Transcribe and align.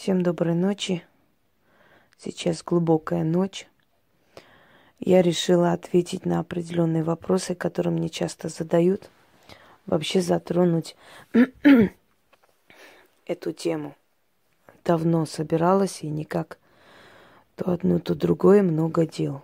Всем 0.00 0.22
доброй 0.22 0.54
ночи. 0.54 1.04
Сейчас 2.16 2.62
глубокая 2.62 3.22
ночь. 3.22 3.68
Я 4.98 5.20
решила 5.20 5.72
ответить 5.72 6.24
на 6.24 6.40
определенные 6.40 7.04
вопросы, 7.04 7.54
которые 7.54 7.92
мне 7.92 8.08
часто 8.08 8.48
задают. 8.48 9.10
Вообще 9.84 10.22
затронуть 10.22 10.96
эту 13.26 13.52
тему. 13.52 13.94
Давно 14.86 15.26
собиралась 15.26 16.02
и 16.02 16.08
никак 16.08 16.58
то 17.56 17.70
одно, 17.70 17.98
то 17.98 18.14
другое 18.14 18.62
много 18.62 19.04
дел. 19.04 19.42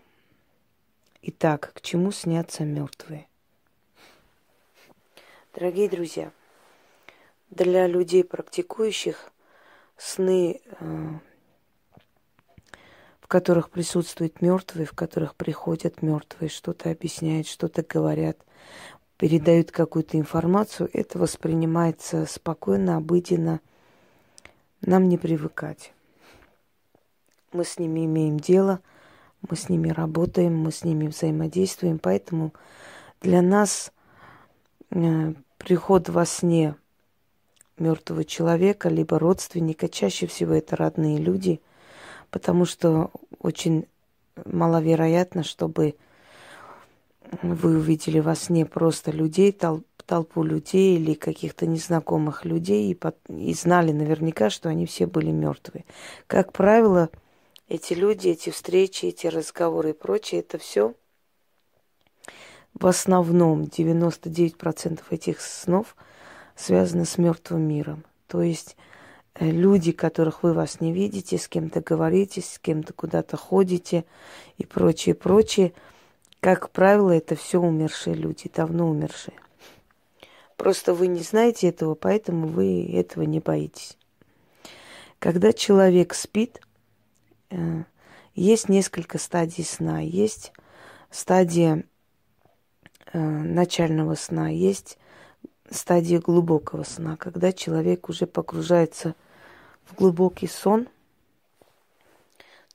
Итак, 1.20 1.72
к 1.74 1.82
чему 1.82 2.12
снятся 2.12 2.64
мертвые? 2.64 3.28
Дорогие 5.54 5.90
друзья, 5.90 6.32
для 7.50 7.86
людей 7.86 8.24
практикующих 8.24 9.30
сны, 9.96 10.60
э, 10.80 11.08
в 13.20 13.28
которых 13.28 13.70
присутствуют 13.70 14.40
мертвые, 14.40 14.86
в 14.86 14.92
которых 14.92 15.34
приходят 15.34 16.02
мертвые, 16.02 16.48
что-то 16.48 16.90
объясняют, 16.90 17.46
что-то 17.46 17.82
говорят, 17.82 18.38
передают 19.16 19.72
какую-то 19.72 20.18
информацию, 20.18 20.88
это 20.92 21.18
воспринимается 21.18 22.26
спокойно, 22.26 22.96
обыденно. 22.96 23.60
Нам 24.82 25.08
не 25.08 25.18
привыкать. 25.18 25.92
Мы 27.52 27.64
с 27.64 27.78
ними 27.78 28.04
имеем 28.04 28.38
дело, 28.38 28.80
мы 29.48 29.56
с 29.56 29.68
ними 29.68 29.88
работаем, 29.88 30.56
мы 30.56 30.70
с 30.70 30.84
ними 30.84 31.06
взаимодействуем, 31.06 31.98
поэтому 31.98 32.52
для 33.20 33.40
нас 33.40 33.92
э, 34.90 35.32
приход 35.58 36.08
во 36.08 36.26
сне 36.26 36.76
мертвого 37.78 38.24
человека, 38.24 38.88
либо 38.88 39.18
родственника. 39.18 39.88
Чаще 39.88 40.26
всего 40.26 40.54
это 40.54 40.76
родные 40.76 41.18
люди, 41.18 41.60
потому 42.30 42.64
что 42.64 43.10
очень 43.40 43.86
маловероятно, 44.44 45.42
чтобы 45.42 45.96
вы 47.42 47.78
увидели 47.78 48.20
во 48.20 48.34
сне 48.34 48.64
просто 48.64 49.10
людей, 49.10 49.52
толп, 49.52 49.86
толпу 50.04 50.42
людей 50.42 50.96
или 50.96 51.14
каких-то 51.14 51.66
незнакомых 51.66 52.44
людей 52.44 52.90
и, 52.90 52.94
под, 52.94 53.16
и 53.28 53.52
знали 53.54 53.92
наверняка, 53.92 54.50
что 54.50 54.68
они 54.68 54.86
все 54.86 55.06
были 55.06 55.30
мертвые. 55.30 55.84
Как 56.28 56.52
правило, 56.52 57.10
эти 57.68 57.94
люди, 57.94 58.28
эти 58.28 58.50
встречи, 58.50 59.06
эти 59.06 59.26
разговоры 59.26 59.90
и 59.90 59.94
прочее, 59.94 60.40
это 60.40 60.58
все 60.58 60.94
в 62.78 62.86
основном 62.86 63.62
99% 63.62 65.00
этих 65.10 65.40
снов– 65.40 65.96
связано 66.56 67.04
с 67.04 67.18
мертвым 67.18 67.62
миром. 67.62 68.04
То 68.26 68.42
есть 68.42 68.76
э, 69.34 69.50
люди, 69.50 69.92
которых 69.92 70.42
вы 70.42 70.52
вас 70.52 70.80
не 70.80 70.92
видите, 70.92 71.38
с 71.38 71.46
кем-то 71.48 71.80
говорите, 71.80 72.40
с 72.40 72.58
кем-то 72.58 72.92
куда-то 72.92 73.36
ходите 73.36 74.04
и 74.56 74.64
прочее, 74.64 75.14
прочее, 75.14 75.72
как 76.40 76.70
правило, 76.70 77.10
это 77.10 77.36
все 77.36 77.60
умершие 77.60 78.14
люди, 78.14 78.50
давно 78.52 78.88
умершие. 78.88 79.36
Просто 80.56 80.94
вы 80.94 81.06
не 81.06 81.20
знаете 81.20 81.68
этого, 81.68 81.94
поэтому 81.94 82.48
вы 82.48 82.90
этого 82.92 83.22
не 83.22 83.40
боитесь. 83.40 83.96
Когда 85.18 85.52
человек 85.52 86.14
спит, 86.14 86.60
э, 87.50 87.84
есть 88.34 88.68
несколько 88.68 89.18
стадий 89.18 89.64
сна. 89.64 90.00
Есть 90.00 90.52
стадия 91.10 91.84
э, 93.12 93.18
начального 93.18 94.14
сна, 94.14 94.48
есть 94.48 94.98
стадия 95.70 96.20
глубокого 96.20 96.82
сна, 96.82 97.16
когда 97.16 97.52
человек 97.52 98.08
уже 98.08 98.26
погружается 98.26 99.14
в 99.84 99.94
глубокий 99.94 100.46
сон, 100.46 100.88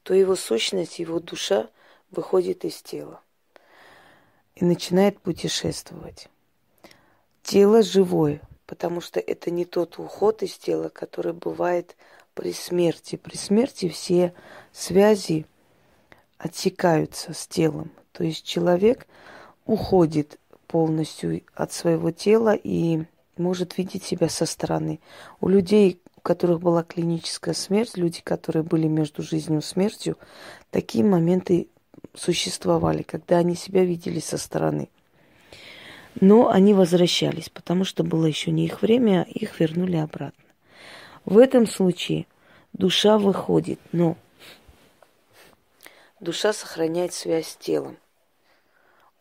то 0.04 0.14
его 0.14 0.36
сущность, 0.36 1.00
его 1.00 1.20
душа 1.20 1.70
выходит 2.10 2.66
из 2.66 2.82
тела 2.82 3.22
и 4.56 4.66
начинает 4.66 5.20
путешествовать. 5.20 6.30
Тело 7.44 7.82
живое, 7.82 8.42
потому 8.66 9.02
что 9.02 9.20
это 9.20 9.52
не 9.52 9.66
тот 9.66 10.00
уход 10.00 10.44
из 10.44 10.58
тела, 10.58 10.90
который 10.90 11.34
бывает 11.34 11.96
при 12.34 12.54
смерти. 12.54 13.16
При 13.16 13.36
смерти 13.36 13.90
все 13.90 14.34
связи 14.72 15.46
отсекаются 16.38 17.34
с 17.34 17.48
телом. 17.48 17.92
То 18.12 18.24
есть 18.24 18.46
человек 18.46 19.08
уходит 19.66 20.40
полностью 20.72 21.42
от 21.54 21.74
своего 21.74 22.12
тела 22.12 22.56
и 22.56 23.04
может 23.38 23.78
видеть 23.78 24.04
себя 24.04 24.30
со 24.30 24.46
стороны. 24.46 25.02
У 25.42 25.50
людей, 25.50 26.00
у 26.16 26.22
которых 26.22 26.62
была 26.62 26.84
клиническая 26.84 27.54
смерть, 27.54 27.98
люди, 27.98 28.22
которые 28.24 28.64
были 28.64 28.88
между 28.88 29.22
жизнью 29.22 29.60
и 29.60 29.64
смертью, 29.64 30.18
такие 30.70 31.04
моменты 31.04 31.68
существовали, 32.14 33.04
когда 33.04 33.38
они 33.40 33.56
себя 33.56 33.84
видели 33.84 34.22
со 34.22 34.38
стороны. 34.38 34.88
Но 36.20 36.50
они 36.50 36.74
возвращались, 36.74 37.50
потому 37.50 37.84
что 37.84 38.04
было 38.04 38.26
еще 38.26 38.52
не 38.52 38.66
их 38.66 38.82
время, 38.82 39.24
их 39.24 39.60
вернули 39.60 39.98
обратно. 39.98 40.44
В 41.26 41.38
этом 41.38 41.68
случае 41.68 42.28
душа 42.72 43.18
выходит, 43.18 43.80
но 43.92 44.18
душа 46.22 46.54
сохраняет 46.54 47.14
связь 47.14 47.48
с 47.48 47.56
телом 47.58 47.98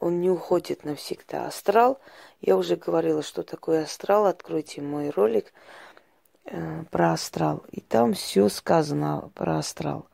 он 0.00 0.20
не 0.20 0.30
уходит 0.30 0.84
навсегда. 0.84 1.46
Астрал, 1.46 2.00
я 2.40 2.56
уже 2.56 2.76
говорила, 2.76 3.22
что 3.22 3.42
такое 3.42 3.84
астрал, 3.84 4.26
откройте 4.26 4.80
мой 4.80 5.10
ролик 5.10 5.52
э, 6.46 6.84
про 6.90 7.12
астрал. 7.12 7.62
И 7.70 7.80
там 7.80 8.14
все 8.14 8.48
сказано 8.48 9.30
про 9.34 9.58
астрал. 9.58 10.06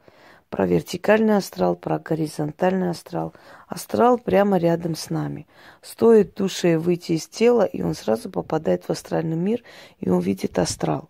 Про 0.50 0.66
вертикальный 0.66 1.36
астрал, 1.36 1.76
про 1.76 1.98
горизонтальный 2.00 2.90
астрал. 2.90 3.32
Астрал 3.68 4.18
прямо 4.18 4.58
рядом 4.58 4.96
с 4.96 5.08
нами. 5.08 5.46
Стоит 5.82 6.34
душе 6.34 6.78
выйти 6.78 7.12
из 7.12 7.28
тела, 7.28 7.64
и 7.64 7.82
он 7.82 7.94
сразу 7.94 8.28
попадает 8.28 8.84
в 8.84 8.90
астральный 8.90 9.36
мир, 9.36 9.62
и 10.00 10.10
он 10.10 10.20
видит 10.20 10.58
астрал. 10.58 11.08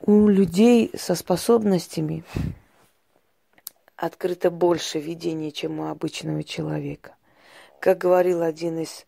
У 0.00 0.28
людей 0.28 0.90
со 0.96 1.14
способностями 1.14 2.24
открыто 4.00 4.50
больше 4.50 4.98
видений, 4.98 5.52
чем 5.52 5.78
у 5.78 5.88
обычного 5.88 6.42
человека. 6.42 7.16
Как 7.80 7.98
говорил 7.98 8.42
один 8.42 8.78
из 8.78 9.04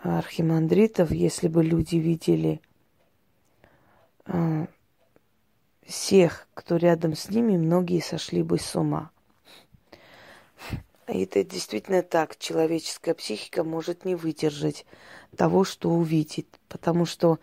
архимандритов, 0.00 1.10
если 1.10 1.46
бы 1.48 1.62
люди 1.62 1.96
видели 1.96 2.62
э, 4.26 4.66
всех, 5.84 6.48
кто 6.54 6.76
рядом 6.76 7.14
с 7.14 7.28
ними, 7.28 7.58
многие 7.58 8.00
сошли 8.00 8.42
бы 8.42 8.58
с 8.58 8.74
ума. 8.74 9.10
И 11.06 11.24
это 11.24 11.44
действительно 11.44 12.02
так. 12.02 12.38
Человеческая 12.38 13.12
психика 13.12 13.62
может 13.62 14.06
не 14.06 14.14
выдержать 14.14 14.86
того, 15.36 15.64
что 15.64 15.90
увидит, 15.90 16.46
потому 16.68 17.04
что 17.04 17.38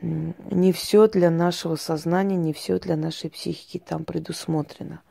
не 0.00 0.72
все 0.72 1.08
для 1.08 1.30
нашего 1.30 1.74
сознания, 1.74 2.36
не 2.36 2.52
все 2.52 2.78
для 2.78 2.96
нашей 2.96 3.28
психики 3.28 3.78
там 3.78 4.04
предусмотрено 4.04 5.02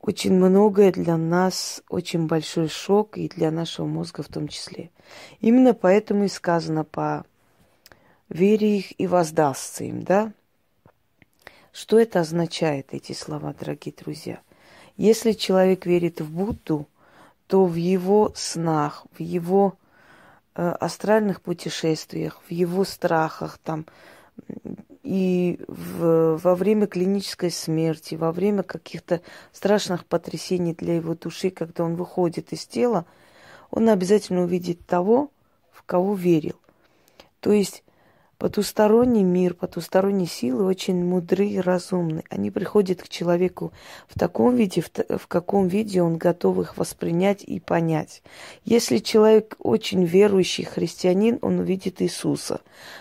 очень 0.00 0.32
многое 0.32 0.92
для 0.92 1.16
нас, 1.16 1.82
очень 1.88 2.26
большой 2.26 2.68
шок 2.68 3.18
и 3.18 3.28
для 3.28 3.50
нашего 3.50 3.86
мозга 3.86 4.22
в 4.22 4.28
том 4.28 4.48
числе. 4.48 4.90
Именно 5.40 5.74
поэтому 5.74 6.24
и 6.24 6.28
сказано 6.28 6.84
по 6.84 7.24
вере 8.28 8.78
их 8.78 8.98
и 9.00 9.06
воздастся 9.06 9.84
им, 9.84 10.02
да? 10.02 10.32
Что 11.72 11.98
это 11.98 12.20
означает, 12.20 12.88
эти 12.92 13.12
слова, 13.12 13.54
дорогие 13.58 13.94
друзья? 13.94 14.40
Если 14.96 15.32
человек 15.32 15.86
верит 15.86 16.20
в 16.20 16.30
Будду, 16.30 16.88
то 17.46 17.66
в 17.66 17.74
его 17.74 18.32
снах, 18.34 19.06
в 19.16 19.20
его 19.20 19.76
э, 20.54 20.68
астральных 20.68 21.40
путешествиях, 21.40 22.40
в 22.48 22.52
его 22.52 22.84
страхах, 22.84 23.58
там, 23.58 23.86
и 25.08 25.58
в, 25.68 26.36
во 26.36 26.54
время 26.54 26.86
клинической 26.86 27.50
смерти, 27.50 28.14
во 28.14 28.30
время 28.30 28.62
каких-то 28.62 29.22
страшных 29.52 30.04
потрясений 30.04 30.74
для 30.74 30.96
его 30.96 31.14
души, 31.14 31.48
когда 31.48 31.84
он 31.84 31.94
выходит 31.94 32.52
из 32.52 32.66
тела, 32.66 33.06
он 33.70 33.88
обязательно 33.88 34.42
увидит 34.42 34.84
того, 34.84 35.30
в 35.72 35.82
кого 35.84 36.14
верил. 36.14 36.56
То 37.40 37.52
есть 37.52 37.84
Потусторонний 38.38 39.24
мир, 39.24 39.54
потусторонние 39.54 40.28
силы 40.28 40.64
очень 40.64 41.04
мудры 41.04 41.48
и 41.48 41.58
разумны. 41.58 42.22
Они 42.30 42.52
приходят 42.52 43.02
к 43.02 43.08
человеку 43.08 43.72
в 44.06 44.16
таком 44.16 44.54
виде, 44.54 44.80
в, 44.80 44.90
в 45.18 45.26
каком 45.26 45.66
виде 45.66 46.00
он 46.02 46.18
готов 46.18 46.60
их 46.60 46.76
воспринять 46.76 47.42
и 47.42 47.58
понять. 47.58 48.22
Если 48.64 48.98
человек 48.98 49.56
очень 49.58 50.04
верующий 50.04 50.62
христианин, 50.62 51.40
он 51.42 51.58
увидит 51.58 52.00
Иисуса. 52.00 52.60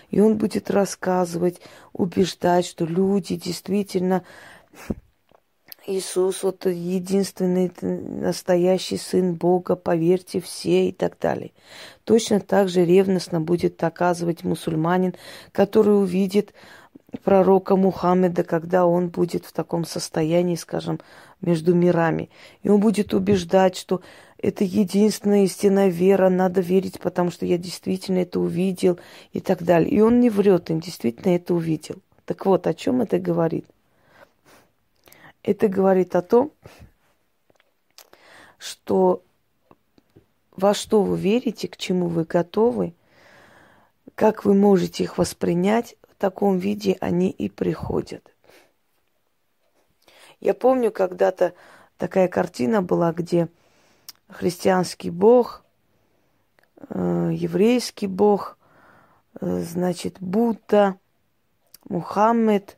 И 0.10 0.20
он 0.22 0.38
будет 0.38 0.72
рассказывать, 0.72 1.62
убеждать, 1.94 2.66
что 2.66 2.86
люди 2.86 3.36
действительно 3.36 4.24
Иисус 5.90 6.44
вот 6.44 6.66
единственный 6.66 7.72
настоящий 7.82 8.98
Сын 8.98 9.36
Бога, 9.36 9.78
поверьте 9.78 10.42
все 10.42 10.90
и 10.90 10.92
так 10.92 11.18
далее. 11.18 11.52
Точно 12.04 12.42
так 12.42 12.68
же 12.68 12.84
ревностно 12.84 13.40
будет 13.40 13.78
доказывать 13.78 14.44
мусульманин, 14.44 15.16
который 15.54 15.98
увидит 15.98 16.54
пророка 17.24 17.78
Мухаммеда, 17.78 18.44
когда 18.44 18.86
он 18.86 19.08
будет 19.08 19.46
в 19.46 19.54
таком 19.54 19.86
состоянии, 19.86 20.56
скажем, 20.56 21.00
между 21.40 21.74
мирами. 21.74 22.30
И 22.64 22.70
он 22.70 22.82
будет 22.82 23.14
убеждать, 23.14 23.78
что 23.78 24.02
это 24.38 24.66
единственная 24.66 25.46
истинная 25.46 25.88
вера, 25.88 26.28
надо 26.28 26.60
верить, 26.60 27.00
потому 27.00 27.32
что 27.32 27.46
я 27.46 27.58
действительно 27.58 28.20
это 28.20 28.42
увидел 28.42 29.00
и 29.32 29.40
так 29.40 29.64
далее. 29.64 29.90
И 29.90 30.02
он 30.02 30.20
не 30.20 30.30
врет, 30.30 30.70
он 30.70 30.82
действительно 30.82 31.34
это 31.34 31.54
увидел. 31.54 31.96
Так 32.26 32.46
вот, 32.46 32.68
о 32.68 32.74
чем 32.74 33.02
это 33.02 33.20
говорит? 33.20 33.66
Это 35.48 35.70
говорит 35.70 36.14
о 36.14 36.22
том, 36.22 36.52
что 38.58 39.24
во 40.58 40.74
что 40.74 41.02
вы 41.04 41.18
верите, 41.18 41.70
к 41.70 41.78
чему 41.78 42.10
вы 42.10 42.26
готовы, 42.26 42.94
как 44.14 44.44
вы 44.44 44.54
можете 44.54 45.06
их 45.06 45.18
воспринять, 45.18 45.96
в 46.02 46.16
таком 46.16 46.58
виде 46.58 46.98
они 47.00 47.30
и 47.30 47.48
приходят. 47.48 48.30
Я 50.42 50.54
помню, 50.54 50.92
когда-то 50.92 51.54
такая 51.98 52.28
картина 52.28 52.82
была, 52.82 53.14
где 53.14 53.48
христианский 54.28 55.12
бог, 55.12 55.64
э, 56.90 57.30
еврейский 57.32 58.08
бог, 58.08 58.58
э, 59.40 59.62
значит, 59.62 60.18
Будда, 60.20 61.00
Мухаммед, 61.88 62.76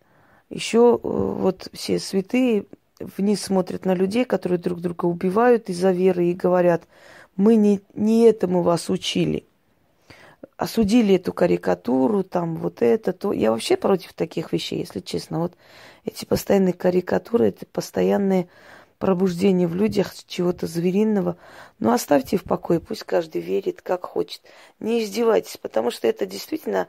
еще 0.50 1.00
э, 1.01 1.07
вот 1.07 1.69
все 1.74 2.00
святые 2.00 2.66
вниз 3.00 3.44
смотрят 3.44 3.86
на 3.86 3.94
людей, 3.94 4.25
которые 4.25 4.60
друг 4.60 4.81
друга 4.81 5.06
убивают 5.06 5.69
из-за 5.69 5.92
веры 5.92 6.25
и 6.25 6.34
говорят, 6.34 6.84
мы 7.36 7.56
не, 7.56 7.81
не 7.94 8.24
этому 8.24 8.62
вас 8.62 8.90
учили. 8.90 9.46
Осудили 10.57 11.16
эту 11.16 11.31
карикатуру, 11.31 12.24
там 12.24 12.57
вот 12.57 12.81
это, 12.81 13.13
то. 13.13 13.31
Я 13.31 13.51
вообще 13.51 13.78
против 13.78 14.13
таких 14.13 14.51
вещей, 14.51 14.80
если 14.80 15.00
честно. 15.00 15.40
Вот 15.40 15.54
эти 16.04 16.25
постоянные 16.25 16.74
карикатуры, 16.74 17.48
это 17.48 17.66
постоянные 17.66 18.50
пробуждение 18.98 19.69
в 19.69 19.75
людях 19.75 20.13
чего-то 20.28 20.68
звериного. 20.68 21.38
Но 21.80 21.94
оставьте 21.94 22.36
в 22.36 22.44
покое, 22.44 22.81
пусть 22.81 23.04
каждый 23.04 23.40
верит, 23.42 23.81
как 23.81 24.06
хочет. 24.06 24.42
Не 24.81 25.04
издевайтесь, 25.04 25.56
потому 25.56 25.92
что 25.92 26.07
это 26.07 26.25
действительно, 26.25 26.88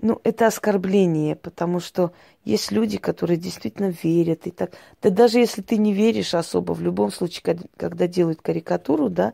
ну, 0.00 0.20
это 0.22 0.46
оскорбление, 0.46 1.34
потому 1.34 1.80
что 1.80 2.12
есть 2.44 2.70
люди, 2.70 2.98
которые 2.98 3.36
действительно 3.36 3.92
верят 4.02 4.46
и 4.46 4.50
так. 4.52 4.72
Да 5.02 5.10
даже 5.10 5.38
если 5.38 5.60
ты 5.60 5.76
не 5.76 5.92
веришь 5.92 6.34
особо, 6.34 6.72
в 6.72 6.80
любом 6.80 7.10
случае, 7.10 7.58
когда 7.76 8.06
делают 8.06 8.40
карикатуру, 8.40 9.08
да, 9.08 9.32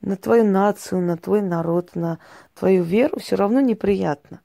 на 0.00 0.16
твою 0.16 0.44
нацию, 0.44 1.02
на 1.02 1.18
твой 1.18 1.42
народ, 1.42 1.94
на 1.94 2.18
твою 2.54 2.82
веру, 2.82 3.18
все 3.20 3.36
равно 3.36 3.60
неприятно, 3.60 4.40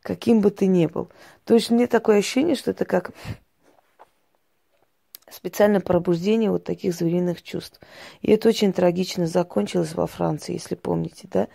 каким 0.00 0.40
бы 0.40 0.50
ты 0.50 0.66
ни 0.66 0.86
был. 0.86 1.10
То 1.44 1.54
есть 1.54 1.70
мне 1.70 1.88
такое 1.88 2.18
ощущение, 2.18 2.54
что 2.54 2.70
это 2.70 2.84
как 2.84 3.10
специально 5.28 5.80
пробуждение 5.80 6.50
вот 6.52 6.62
таких 6.62 6.94
звериных 6.94 7.42
чувств. 7.42 7.80
И 8.20 8.30
это 8.30 8.48
очень 8.48 8.72
трагично 8.72 9.26
закончилось 9.26 9.94
во 9.94 10.06
Франции, 10.06 10.52
если 10.52 10.76
помните, 10.76 11.28
да? 11.32 11.48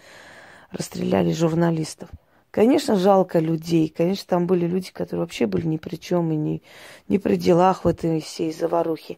Расстреляли 0.72 1.32
журналистов. 1.32 2.10
Конечно, 2.52 2.98
жалко 2.98 3.40
людей. 3.40 3.90
Конечно, 3.90 4.26
там 4.28 4.46
были 4.46 4.68
люди, 4.68 4.92
которые 4.92 5.22
вообще 5.22 5.46
были 5.46 5.66
ни 5.66 5.78
при 5.78 5.96
чем 5.96 6.32
и 6.32 6.36
ни, 6.36 6.62
ни 7.08 7.18
при 7.18 7.36
делах 7.36 7.86
в 7.86 7.88
этой 7.88 8.22
всей 8.22 8.52
заварухе. 8.52 9.18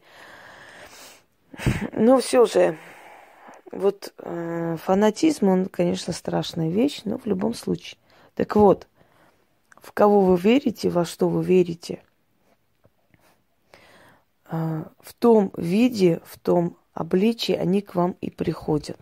Но 1.91 2.19
все 2.19 2.45
же, 2.45 2.77
вот 3.71 4.13
э, 4.19 4.77
фанатизм, 4.83 5.50
он, 5.50 5.65
конечно, 5.65 6.13
страшная 6.13 6.69
вещь, 6.69 7.01
но 7.06 7.18
в 7.18 7.25
любом 7.25 7.53
случае. 7.53 7.97
Так 8.35 8.56
вот, 8.56 8.88
в 9.81 9.91
кого 9.91 10.21
вы 10.21 10.38
верите, 10.38 10.89
во 10.89 11.03
что 11.03 11.27
вы 11.27 11.44
верите– 11.44 12.01
а, 14.56 14.91
в 15.00 15.15
том 15.15 15.51
виде, 15.57 16.21
в 16.25 16.38
том 16.38 16.77
обличии 16.94 17.56
они 17.56 17.81
к 17.81 17.95
вам 17.95 18.15
и 18.21 18.29
приходят. 18.29 19.00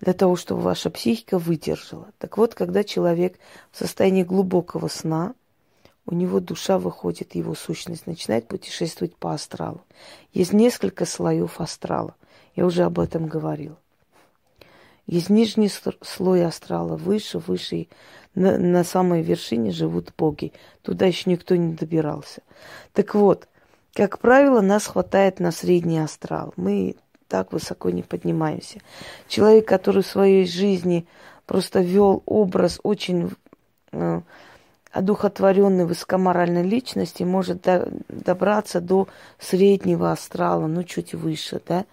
Для 0.00 0.14
того, 0.14 0.36
чтобы 0.36 0.62
ваша 0.62 0.90
психика 0.90 1.38
выдержала. 1.38 2.08
Так 2.18 2.38
вот, 2.38 2.54
когда 2.54 2.84
человек 2.84 3.38
в 3.70 3.78
состоянии 3.78 4.22
глубокого 4.22 4.88
сна, 4.88 5.34
у 6.06 6.14
него 6.14 6.40
душа 6.40 6.78
выходит, 6.78 7.34
его 7.34 7.54
сущность 7.54 8.06
начинает 8.06 8.48
путешествовать 8.48 9.14
по 9.16 9.34
астралу. 9.34 9.82
Есть 10.32 10.52
несколько 10.52 11.04
слоев 11.04 11.60
астрала. 11.60 12.14
Я 12.56 12.66
уже 12.66 12.82
об 12.82 12.98
этом 12.98 13.26
говорила. 13.26 13.76
Есть 15.06 15.28
нижний 15.28 15.70
слой 16.02 16.44
астрала, 16.44 16.96
выше, 16.96 17.38
выше. 17.38 17.88
На, 18.34 18.58
на 18.58 18.84
самой 18.84 19.22
вершине 19.22 19.70
живут 19.70 20.12
боги. 20.16 20.52
Туда 20.82 21.06
еще 21.06 21.28
никто 21.28 21.56
не 21.56 21.74
добирался. 21.74 22.42
Так 22.92 23.14
вот, 23.14 23.48
как 23.92 24.18
правило, 24.20 24.60
нас 24.60 24.86
хватает 24.86 25.40
на 25.40 25.50
средний 25.50 25.98
астрал. 25.98 26.54
Мы 26.56 26.96
так 27.30 27.52
высоко 27.52 27.90
не 27.90 28.02
поднимаемся. 28.02 28.80
Человек, 29.28 29.66
который 29.66 30.02
в 30.02 30.06
своей 30.06 30.46
жизни 30.46 31.06
просто 31.46 31.80
вел 31.80 32.22
образ 32.26 32.80
очень 32.82 33.30
э, 33.92 34.20
одухотворенной 34.90 35.86
высокоморальной 35.86 36.64
личности, 36.64 37.22
может 37.22 37.62
до, 37.62 37.88
добраться 38.08 38.80
до 38.80 39.06
среднего 39.38 40.10
астрала, 40.10 40.66
ну 40.66 40.82
чуть 40.82 41.14
выше, 41.14 41.62
да, 41.66 41.84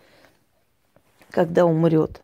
когда 1.30 1.66
умрет. 1.66 2.22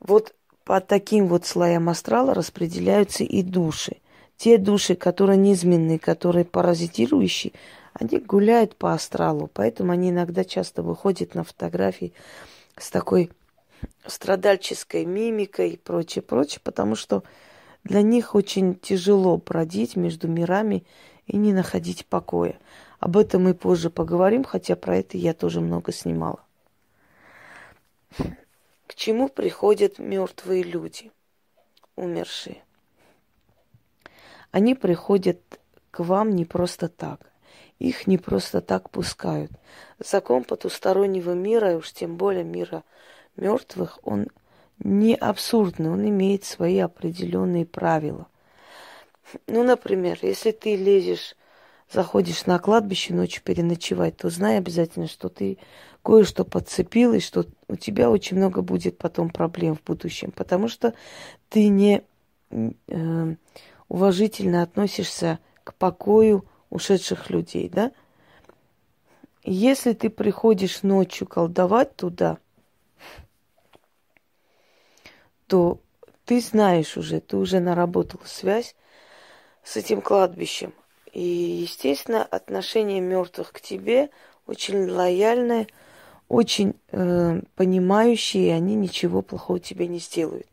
Вот 0.00 0.34
по 0.64 0.80
таким 0.80 1.28
вот 1.28 1.46
слоям 1.46 1.88
астрала 1.88 2.34
распределяются 2.34 3.22
и 3.22 3.42
души. 3.42 3.98
Те 4.36 4.58
души, 4.58 4.96
которые 4.96 5.36
низменные, 5.36 6.00
которые 6.00 6.44
паразитирующие, 6.44 7.52
они 7.94 8.18
гуляют 8.18 8.76
по 8.76 8.92
астралу, 8.92 9.50
поэтому 9.52 9.92
они 9.92 10.10
иногда 10.10 10.44
часто 10.44 10.82
выходят 10.82 11.34
на 11.34 11.44
фотографии 11.44 12.12
с 12.76 12.90
такой 12.90 13.30
страдальческой 14.06 15.04
мимикой 15.04 15.70
и 15.70 15.76
прочее, 15.76 16.22
прочее, 16.22 16.60
потому 16.62 16.94
что 16.94 17.22
для 17.84 18.02
них 18.02 18.34
очень 18.34 18.74
тяжело 18.74 19.36
бродить 19.38 19.96
между 19.96 20.28
мирами 20.28 20.84
и 21.26 21.36
не 21.36 21.52
находить 21.52 22.06
покоя. 22.06 22.58
Об 23.00 23.16
этом 23.16 23.44
мы 23.44 23.54
позже 23.54 23.90
поговорим, 23.90 24.44
хотя 24.44 24.76
про 24.76 24.98
это 24.98 25.16
я 25.16 25.34
тоже 25.34 25.60
много 25.60 25.92
снимала. 25.92 26.40
К 28.86 28.94
чему 28.94 29.28
приходят 29.28 29.98
мертвые 29.98 30.62
люди, 30.62 31.10
умершие? 31.96 32.62
Они 34.50 34.74
приходят 34.74 35.40
к 35.90 36.00
вам 36.00 36.30
не 36.30 36.44
просто 36.44 36.88
так. 36.88 37.31
Их 37.82 38.06
не 38.06 38.16
просто 38.16 38.60
так 38.60 38.90
пускают. 38.90 39.50
Закон 39.98 40.44
потустороннего 40.44 41.32
мира, 41.32 41.72
и 41.72 41.74
уж 41.74 41.90
тем 41.90 42.16
более 42.16 42.44
мира 42.44 42.84
мертвых, 43.34 43.98
он 44.04 44.28
не 44.78 45.16
абсурдный, 45.16 45.90
он 45.90 46.08
имеет 46.08 46.44
свои 46.44 46.78
определенные 46.78 47.66
правила. 47.66 48.28
Ну, 49.48 49.64
например, 49.64 50.16
если 50.22 50.52
ты 50.52 50.76
лезешь, 50.76 51.34
заходишь 51.90 52.46
на 52.46 52.60
кладбище 52.60 53.14
ночью 53.14 53.42
переночевать, 53.42 54.16
то 54.16 54.30
знай 54.30 54.58
обязательно, 54.58 55.08
что 55.08 55.28
ты 55.28 55.58
кое-что 56.04 56.44
подцепил, 56.44 57.14
и 57.14 57.18
что 57.18 57.46
у 57.66 57.74
тебя 57.74 58.10
очень 58.10 58.36
много 58.36 58.62
будет 58.62 58.96
потом 58.96 59.28
проблем 59.28 59.74
в 59.74 59.82
будущем, 59.82 60.30
потому 60.30 60.68
что 60.68 60.94
ты 61.48 61.66
не 61.66 62.04
э, 62.50 63.34
уважительно 63.88 64.62
относишься 64.62 65.40
к 65.64 65.74
покою 65.74 66.44
ушедших 66.72 67.28
людей, 67.28 67.68
да? 67.68 67.92
Если 69.44 69.92
ты 69.92 70.08
приходишь 70.08 70.82
ночью 70.82 71.26
колдовать 71.26 71.94
туда, 71.96 72.38
то 75.46 75.80
ты 76.24 76.40
знаешь 76.40 76.96
уже, 76.96 77.20
ты 77.20 77.36
уже 77.36 77.60
наработал 77.60 78.20
связь 78.24 78.74
с 79.62 79.76
этим 79.76 80.00
кладбищем. 80.00 80.72
И, 81.12 81.20
естественно, 81.20 82.24
отношение 82.24 83.00
мертвых 83.00 83.52
к 83.52 83.60
тебе 83.60 84.08
очень 84.46 84.88
лояльное, 84.88 85.66
очень 86.28 86.74
э, 86.90 87.42
понимающие, 87.54 88.46
и 88.46 88.50
они 88.50 88.76
ничего 88.76 89.20
плохого 89.20 89.60
тебе 89.60 89.88
не 89.88 89.98
сделают. 89.98 90.46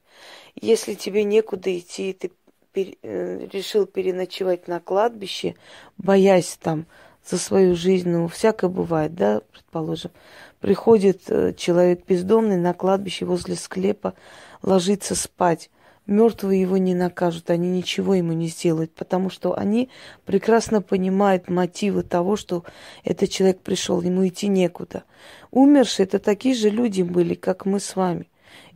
Если 0.56 0.96
тебе 0.96 1.24
некуда 1.24 1.78
идти, 1.78 2.12
ты 2.12 2.32
пер, 2.72 2.96
э, 3.02 3.48
решил 3.52 3.86
переночевать 3.86 4.68
на 4.68 4.80
кладбище, 4.80 5.56
боясь 5.98 6.58
там 6.62 6.86
за 7.26 7.38
свою 7.38 7.76
жизнь, 7.76 8.10
ну, 8.10 8.28
всякое 8.28 8.70
бывает, 8.70 9.16
да, 9.16 9.42
предположим. 9.52 10.12
Приходит 10.60 11.24
э, 11.28 11.54
человек 11.54 12.06
бездомный 12.08 12.58
на 12.58 12.74
кладбище 12.74 13.26
возле 13.26 13.56
склепа, 13.56 14.14
ложится 14.62 15.16
спать. 15.16 15.70
Мертвые 16.06 16.62
его 16.62 16.78
не 16.78 16.96
накажут, 16.96 17.52
они 17.52 17.70
ничего 17.70 18.16
ему 18.16 18.34
не 18.34 18.48
сделают, 18.48 18.92
потому 18.96 19.30
что 19.30 19.56
они 19.56 19.90
прекрасно 20.26 20.82
понимают 20.82 21.50
мотивы 21.50 22.02
того, 22.02 22.36
что 22.36 22.64
этот 23.04 23.30
человек 23.30 23.62
пришел, 23.62 24.02
ему 24.02 24.28
идти 24.28 24.48
некуда. 24.48 25.04
Умершие 25.52 26.06
это 26.06 26.18
такие 26.18 26.56
же 26.56 26.70
люди 26.70 27.04
были, 27.04 27.36
как 27.36 27.66
мы 27.66 27.80
с 27.80 27.96
вами. 27.96 28.29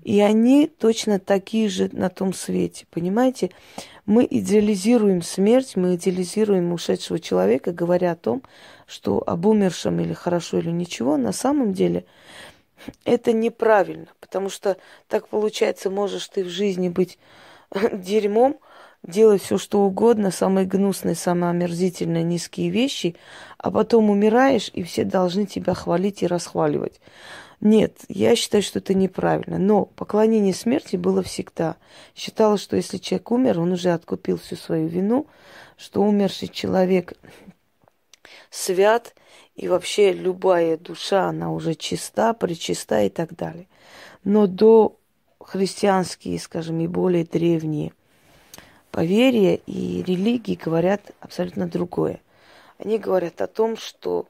И 0.03 0.19
они 0.19 0.67
точно 0.67 1.17
такие 1.17 1.69
же 1.69 1.89
на 1.93 2.09
том 2.09 2.33
свете, 2.33 2.85
понимаете? 2.91 3.51
Мы 4.05 4.27
идеализируем 4.29 5.21
смерть, 5.21 5.77
мы 5.77 5.95
идеализируем 5.95 6.73
ушедшего 6.73 7.19
человека, 7.19 7.71
говоря 7.71 8.11
о 8.11 8.17
том, 8.17 8.43
что 8.85 9.23
об 9.25 9.45
умершем 9.45 10.01
или 10.01 10.11
хорошо, 10.11 10.59
или 10.59 10.71
ничего. 10.71 11.15
На 11.15 11.31
самом 11.31 11.71
деле 11.71 12.05
это 13.05 13.31
неправильно, 13.31 14.07
потому 14.19 14.49
что 14.49 14.75
так 15.07 15.29
получается, 15.29 15.89
можешь 15.89 16.27
ты 16.27 16.43
в 16.43 16.49
жизни 16.49 16.89
быть 16.89 17.17
дерьмом, 17.93 18.59
делать 19.03 19.41
все, 19.41 19.57
что 19.57 19.81
угодно, 19.83 20.31
самые 20.31 20.65
гнусные, 20.65 21.15
самые 21.15 21.51
омерзительные, 21.51 22.23
низкие 22.23 22.69
вещи, 22.69 23.15
а 23.57 23.71
потом 23.71 24.09
умираешь, 24.09 24.69
и 24.73 24.83
все 24.83 25.05
должны 25.05 25.45
тебя 25.45 25.73
хвалить 25.73 26.23
и 26.23 26.27
расхваливать. 26.27 26.99
Нет, 27.61 27.99
я 28.09 28.35
считаю, 28.35 28.63
что 28.63 28.79
это 28.79 28.93
неправильно. 28.93 29.57
Но 29.57 29.85
поклонение 29.85 30.53
смерти 30.53 30.95
было 30.95 31.23
всегда. 31.23 31.77
Считалось, 32.15 32.61
что 32.61 32.75
если 32.75 32.97
человек 32.97 33.31
умер, 33.31 33.59
он 33.59 33.71
уже 33.71 33.91
откупил 33.91 34.37
всю 34.37 34.55
свою 34.55 34.87
вину, 34.87 35.27
что 35.77 36.01
умерший 36.01 36.47
человек 36.47 37.13
свят, 38.49 39.15
и 39.55 39.67
вообще 39.67 40.13
любая 40.13 40.77
душа, 40.77 41.29
она 41.29 41.51
уже 41.51 41.75
чиста, 41.75 42.33
причиста 42.33 43.03
и 43.03 43.09
так 43.09 43.35
далее. 43.35 43.67
Но 44.23 44.47
до 44.47 44.97
христианские, 45.39 46.39
скажем, 46.39 46.79
и 46.79 46.87
более 46.87 47.25
древние 47.25 47.93
поверья 48.91 49.55
и 49.65 50.03
религии 50.03 50.55
говорят 50.55 51.11
абсолютно 51.19 51.67
другое. 51.67 52.21
Они 52.77 52.97
говорят 52.97 53.41
о 53.41 53.47
том, 53.47 53.75
что 53.75 54.27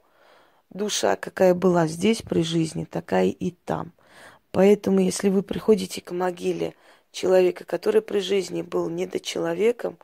душа, 0.73 1.15
какая 1.15 1.53
была 1.53 1.87
здесь 1.87 2.21
при 2.21 2.43
жизни, 2.43 2.85
такая 2.85 3.27
и 3.27 3.51
там. 3.51 3.91
Поэтому, 4.51 4.99
если 4.99 5.29
вы 5.29 5.41
приходите 5.41 6.01
к 6.01 6.11
могиле 6.11 6.75
человека, 7.11 7.63
который 7.63 8.01
при 8.01 8.19
жизни 8.19 8.61
был 8.61 8.89
недочеловеком, 8.89 9.97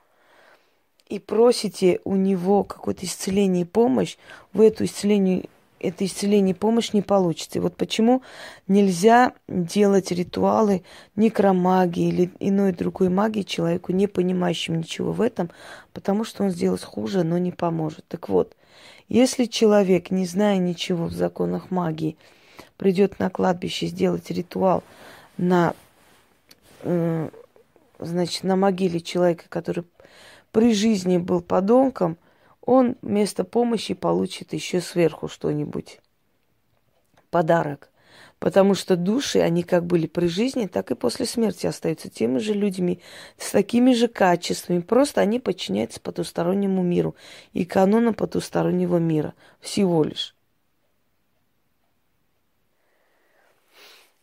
и 1.08 1.20
просите 1.20 2.00
у 2.04 2.16
него 2.16 2.64
какое-то 2.64 3.06
исцеление 3.06 3.64
и 3.64 3.68
помощь, 3.68 4.18
вы 4.54 4.68
эту 4.68 4.86
исцеление, 4.86 5.50
это 5.80 6.06
исцеление 6.06 6.56
помощь 6.56 6.94
не 6.94 7.02
получите. 7.02 7.60
И 7.60 7.62
вот 7.62 7.76
почему 7.76 8.22
нельзя 8.68 9.34
делать 9.48 10.12
ритуалы 10.12 10.84
некромагии 11.16 12.10
или 12.10 12.32
иной 12.40 12.74
другой 12.74 13.10
магии 13.10 13.44
человеку, 13.44 13.92
не 13.92 14.08
понимающему 14.08 14.78
ничего 14.78 15.12
в 15.12 15.22
этом, 15.22 15.50
потому 15.94 16.24
что 16.24 16.44
он 16.44 16.52
сделает 16.52 16.84
хуже, 16.84 17.24
но 17.24 17.38
не 17.38 17.52
поможет. 17.52 18.06
Так 18.08 18.30
вот, 18.30 18.56
если 19.08 19.46
человек, 19.46 20.12
не 20.12 20.26
зная 20.26 20.58
ничего 20.58 21.06
в 21.06 21.14
законах 21.14 21.72
магии, 21.72 22.18
придет 22.78 23.20
на 23.20 23.30
кладбище 23.30 23.88
сделать 23.88 24.30
ритуал 24.32 24.84
на, 25.38 25.74
э, 26.84 27.30
значит, 28.00 28.44
на 28.44 28.56
могиле 28.56 29.00
человека, 29.00 29.46
который 29.50 29.84
при 30.52 30.74
жизни 30.74 31.18
был 31.18 31.42
подонком, 31.42 32.18
он 32.70 32.98
вместо 33.02 33.44
помощи 33.44 33.96
получит 33.96 34.54
еще 34.54 34.80
сверху 34.80 35.28
что-нибудь. 35.28 36.00
Подарок. 37.32 37.90
Потому 38.38 38.76
что 38.76 38.96
души, 38.96 39.40
они 39.40 39.64
как 39.64 39.88
были 39.88 40.06
при 40.06 40.28
жизни, 40.28 40.68
так 40.68 40.92
и 40.92 40.96
после 40.96 41.26
смерти 41.26 41.66
остаются 41.66 42.12
теми 42.12 42.38
же 42.38 42.54
людьми, 42.54 43.02
с 43.40 43.50
такими 43.50 43.94
же 43.94 44.08
качествами. 44.08 44.82
Просто 44.82 45.20
они 45.20 45.40
подчиняются 45.40 46.00
потустороннему 46.00 46.84
миру 46.84 47.16
и 47.54 47.66
канонам 47.66 48.14
потустороннего 48.14 48.98
мира. 48.98 49.34
Всего 49.60 50.04
лишь. 50.04 50.36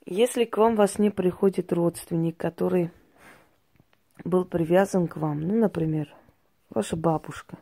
Если 0.07 0.45
к 0.45 0.57
вам 0.57 0.76
во 0.76 0.87
сне 0.87 1.11
приходит 1.11 1.73
родственник, 1.73 2.37
который 2.37 2.93
был 4.25 4.45
привязан 4.45 5.09
к 5.09 5.17
вам, 5.17 5.41
ну, 5.41 5.57
например, 5.57 6.15
ваша 6.71 6.95
бабушка, 6.95 7.59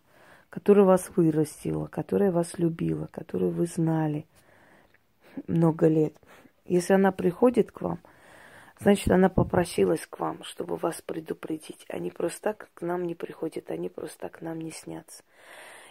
которая 0.55 0.85
вас 0.85 1.11
вырастила, 1.17 1.87
которая 1.87 2.31
вас 2.31 2.59
любила, 2.59 3.09
которую 3.11 3.51
вы 3.51 3.67
знали 3.67 4.27
много 5.49 5.89
лет– 5.89 6.15
если 6.65 6.95
она 6.95 7.13
приходит 7.13 7.73
к 7.73 7.83
вам, 7.83 8.01
значит, 8.81 9.11
она 9.11 9.29
попросилась 9.29 10.07
к 10.07 10.19
вам, 10.19 10.43
чтобы 10.45 10.77
вас 10.77 11.03
предупредить. 11.03 11.85
Они 11.89 12.11
просто 12.11 12.41
так 12.41 12.71
к 12.75 12.83
нам 12.83 13.05
не 13.05 13.15
приходят, 13.15 13.71
они 13.71 13.89
просто 13.89 14.19
так 14.21 14.39
к 14.39 14.41
нам 14.41 14.61
не 14.61 14.71
снятся. 14.71 15.23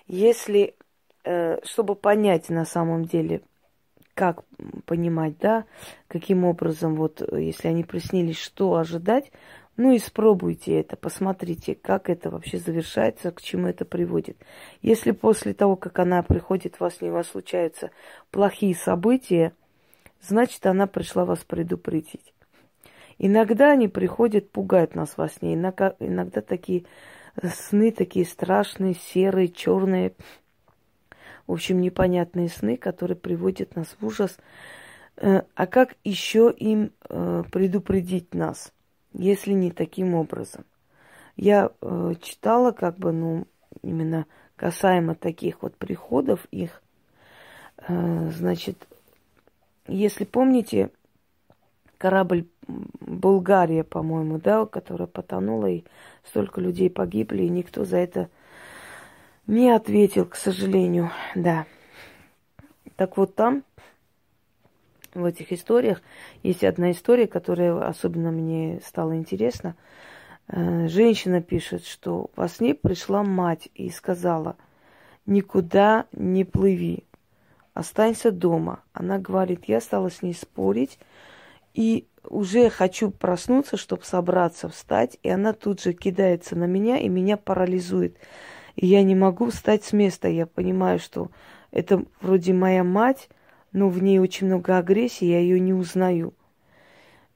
Если, 0.08 0.76
э, 1.24 1.64
чтобы 1.64 1.96
понять 1.96 2.50
на 2.50 2.66
самом 2.66 3.06
деле, 3.06 3.42
как 4.16 4.44
понимать, 4.86 5.38
да, 5.40 5.66
каким 6.08 6.44
образом, 6.44 6.96
вот, 6.96 7.22
если 7.36 7.68
они 7.68 7.84
приснились, 7.84 8.38
что 8.38 8.76
ожидать, 8.76 9.32
ну, 9.76 9.96
испробуйте 9.96 10.80
это, 10.80 10.96
посмотрите, 10.96 11.74
как 11.74 12.10
это 12.10 12.30
вообще 12.30 12.60
завершается, 12.60 13.32
к 13.32 13.42
чему 13.42 13.68
это 13.68 13.86
приводит. 13.86 14.38
Если 14.82 15.12
после 15.12 15.54
того, 15.54 15.76
как 15.76 15.98
она 15.98 16.22
приходит, 16.22 16.76
у 16.80 16.84
вас 16.84 17.02
не 17.02 17.10
вас 17.10 17.28
случаются 17.28 17.90
плохие 18.30 18.76
события, 18.76 19.54
значит, 20.22 20.66
она 20.68 20.86
пришла 20.86 21.26
вас 21.26 21.40
предупредить. 21.40 22.34
Иногда 23.18 23.72
они 23.72 23.88
приходят, 23.88 24.52
пугают 24.52 24.96
нас 24.96 25.18
во 25.18 25.28
сне. 25.28 25.56
Иногда, 25.56 25.96
иногда 26.00 26.42
такие 26.42 26.86
сны, 27.42 27.92
такие 27.92 28.26
страшные, 28.26 28.94
серые, 28.94 29.50
черные, 29.50 30.14
в 31.48 31.52
общем, 31.52 31.82
непонятные 31.82 32.50
сны, 32.50 32.78
которые 32.78 33.18
приводят 33.18 33.76
нас 33.76 33.96
в 34.00 34.06
ужас. 34.06 34.38
Э, 35.18 35.42
а 35.56 35.68
как 35.68 35.96
еще 36.04 36.54
им 36.56 36.92
э, 37.10 37.44
предупредить 37.52 38.34
нас, 38.34 38.72
если 39.14 39.54
не 39.54 39.72
таким 39.72 40.16
образом? 40.16 40.66
Я 41.36 41.72
э, 41.82 42.14
читала, 42.22 42.72
как 42.72 42.98
бы, 42.98 43.12
ну, 43.12 43.48
именно 43.82 44.26
касаемо 44.56 45.16
таких 45.16 45.62
вот 45.62 45.76
приходов 45.76 46.46
их, 46.52 46.82
значит, 47.88 48.88
если 49.88 50.24
помните, 50.24 50.92
корабль 51.98 52.48
Булгария, 52.68 53.84
по-моему, 53.84 54.40
да, 54.40 54.66
которая 54.66 55.08
потонула, 55.08 55.68
и 55.68 55.84
столько 56.24 56.62
людей 56.62 56.90
погибли, 56.90 57.44
и 57.44 57.50
никто 57.50 57.84
за 57.84 57.98
это 57.98 58.30
не 59.48 59.70
ответил, 59.72 60.26
к 60.26 60.36
сожалению, 60.36 61.12
да. 61.36 61.66
Так 62.96 63.18
вот 63.18 63.36
там, 63.36 63.64
в 65.14 65.26
этих 65.26 65.52
историях, 65.52 66.02
есть 66.42 66.64
одна 66.64 66.92
история, 66.92 67.28
которая 67.28 67.88
особенно 67.88 68.32
мне 68.32 68.80
стала 68.86 69.16
интересна. 69.16 69.76
Э, 70.48 70.88
женщина 70.88 71.42
пишет, 71.42 71.86
что 71.86 72.30
во 72.36 72.48
сне 72.48 72.74
пришла 72.74 73.24
мать 73.24 73.70
и 73.76 73.90
сказала, 73.90 74.56
никуда 75.26 76.06
не 76.12 76.44
плыви, 76.44 77.06
останься 77.74 78.32
дома. 78.32 78.82
Она 78.94 79.20
говорит, 79.20 79.66
я 79.68 79.82
стала 79.82 80.10
с 80.10 80.22
ней 80.22 80.34
спорить, 80.34 81.00
и 81.74 82.08
уже 82.30 82.70
хочу 82.70 83.12
проснуться, 83.12 83.78
чтобы 83.78 84.04
собраться, 84.04 84.70
встать, 84.70 85.18
и 85.24 85.30
она 85.30 85.54
тут 85.54 85.82
же 85.82 85.94
кидается 85.94 86.56
на 86.56 86.66
меня, 86.66 86.98
и 86.98 87.10
меня 87.10 87.38
парализует. 87.38 88.18
И 88.76 88.88
я 88.88 89.04
не 89.04 89.16
могу 89.16 89.50
встать 89.50 89.84
с 89.84 89.94
места. 89.94 90.28
Я 90.28 90.46
понимаю, 90.46 91.00
что 91.00 91.30
это 91.72 92.04
вроде 92.22 92.54
моя 92.54 92.84
мать, 92.84 93.30
но 93.74 93.90
в 93.90 94.02
ней 94.02 94.20
очень 94.20 94.48
много 94.48 94.78
агрессии, 94.78 95.26
я 95.26 95.40
ее 95.40 95.60
не 95.60 95.74
узнаю. 95.74 96.34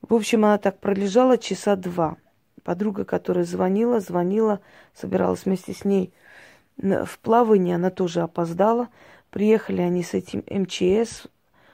В 0.02 0.14
общем, 0.14 0.46
она 0.46 0.58
так 0.58 0.80
пролежала 0.80 1.38
часа 1.38 1.76
два. 1.76 2.18
Подруга, 2.64 3.06
которая 3.06 3.44
звонила, 3.44 4.00
звонила, 4.00 4.62
собиралась 4.94 5.46
вместе 5.46 5.74
с 5.74 5.84
ней 5.84 6.14
в 6.78 7.20
плавание, 7.20 7.76
она 7.76 7.90
тоже 7.90 8.22
опоздала. 8.22 8.90
Приехали 9.32 9.82
они 9.82 10.04
с 10.04 10.14
этим 10.14 10.44
МЧС, 10.50 11.28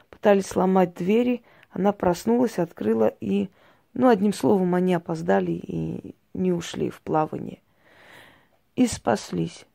пытались 0.10 0.48
сломать 0.48 0.94
двери. 0.94 1.44
Она 1.72 1.92
проснулась, 1.92 2.60
открыла 2.60 3.08
и, 3.20 3.50
ну, 3.94 4.08
одним 4.08 4.34
словом, 4.34 4.76
они 4.76 4.94
опоздали 4.94 5.52
и 5.52 6.16
не 6.34 6.52
ушли 6.52 6.90
в 6.90 7.02
плавание. 7.02 7.60
И 8.76 8.88
спаслись. 8.88 9.66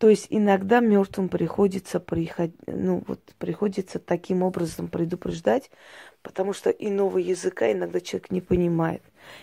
То 0.00 0.08
есть 0.08 0.26
иногда 0.30 0.80
мертвым 0.80 1.28
приходится 1.28 2.00
приход... 2.00 2.50
ну, 2.66 3.04
вот, 3.06 3.20
приходится 3.38 4.00
таким 4.00 4.42
образом 4.42 4.88
предупреждать, 4.88 5.70
потому 6.22 6.52
что 6.52 6.70
иного 6.70 7.18
языка 7.18 7.70
иногда 7.70 8.00
человек 8.00 8.32
не 8.32 8.40
понимает. 8.40 9.02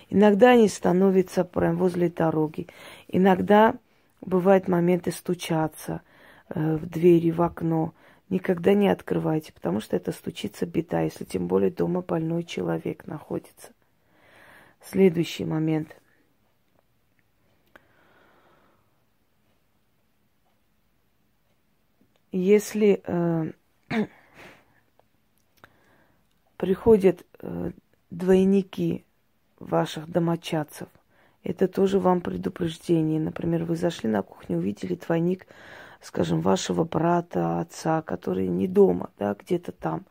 Иногда 0.10 0.50
они 0.50 0.68
становятся 0.68 1.46
прям 1.46 1.78
возле 1.78 2.10
дороги. 2.10 2.68
Иногда 3.08 3.76
бывают 4.20 4.68
моменты 4.68 5.12
стучаться– 5.12 6.02
Э, 6.50 6.76
в 6.78 6.86
двери, 6.86 7.32
в 7.32 7.42
окно. 7.42 7.94
Никогда 8.30 8.74
не 8.74 8.90
открывайте, 8.90 9.54
потому 9.54 9.80
что 9.80 9.96
это 9.96 10.12
стучится 10.12 10.66
беда, 10.66 11.02
если 11.02 11.24
тем 11.24 11.48
более 11.48 11.72
дома 11.72 12.02
больной 12.02 12.44
человек 12.44 13.06
находится. 13.08 13.72
Следующий 14.82 15.46
момент. 15.46 15.96
Если 22.38 23.02
э, 23.04 23.52
приходят 26.58 27.26
э, 27.40 27.72
двойники 28.12 29.06
ваших 29.60 30.08
домочадцев, 30.08 30.88
это 31.44 31.68
тоже 31.68 31.98
вам 31.98 32.22
предупреждение. 32.22 33.20
Например, 33.20 33.64
вы 33.64 33.76
зашли 33.76 34.08
на 34.08 34.22
кухню, 34.22 34.58
увидели 34.58 34.94
двойник, 34.94 35.48
скажем, 36.00 36.42
вашего 36.42 36.84
брата, 36.84 37.60
отца, 37.60 38.04
который 38.04 38.48
не 38.50 38.68
дома, 38.68 39.10
да, 39.18 39.34
где-то 39.34 39.72
там. 39.72 40.06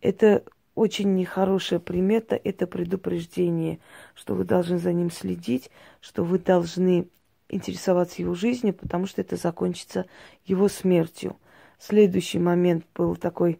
Это 0.00 0.42
очень 0.74 1.14
нехорошая 1.14 1.78
примета, 1.78 2.34
это 2.34 2.66
предупреждение, 2.66 3.78
что 4.14 4.34
вы 4.34 4.42
должны 4.42 4.78
за 4.78 4.92
ним 4.92 5.12
следить, 5.12 5.70
что 6.00 6.24
вы 6.24 6.40
должны 6.40 7.06
интересоваться 7.48 8.22
его 8.22 8.34
жизнью, 8.34 8.74
потому 8.74 9.06
что 9.06 9.20
это 9.20 9.36
закончится 9.36 10.06
его 10.44 10.66
смертью. 10.66 11.36
Следующий 11.80 12.38
момент 12.38 12.84
был 12.94 13.16
такой, 13.16 13.58